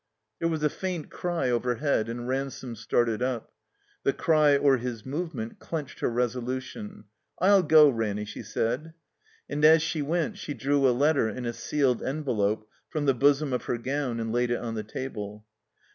There 0.39 0.49
was 0.49 0.63
a 0.63 0.69
faint 0.71 1.11
cry 1.11 1.51
overhead 1.51 2.09
and 2.09 2.27
Ransome 2.27 2.75
started 2.75 3.21
up. 3.21 3.51
The 4.01 4.13
cry 4.13 4.57
or 4.57 4.77
his 4.77 5.05
movement 5.05 5.59
clenched 5.59 5.99
her 5.99 6.09
resolution. 6.09 7.03
"/'« 7.29 7.39
go. 7.67 7.87
Ranny," 7.87 8.25
she 8.25 8.41
said. 8.41 8.95
And 9.47 9.63
as 9.63 9.83
she 9.83 10.01
went 10.01 10.39
she 10.39 10.55
drew 10.55 10.87
a 10.87 10.89
letter 10.89 11.29
in 11.29 11.45
a 11.45 11.53
sealed 11.53 12.01
envelope 12.01 12.67
from 12.89 13.05
the 13.05 13.13
bosom 13.13 13.53
of 13.53 13.65
her 13.65 13.77
gown 13.77 14.19
and 14.19 14.31
laid 14.31 14.49
it 14.49 14.57
on 14.57 14.73
the 14.73 14.81
table. 14.81 15.45